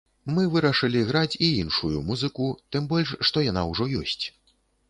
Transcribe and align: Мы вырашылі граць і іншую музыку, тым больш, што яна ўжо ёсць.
Мы 0.35 0.45
вырашылі 0.53 1.03
граць 1.09 1.37
і 1.49 1.49
іншую 1.63 2.01
музыку, 2.09 2.49
тым 2.77 2.91
больш, 2.95 3.15
што 3.31 3.47
яна 3.51 3.67
ўжо 3.73 3.89
ёсць. 4.05 4.23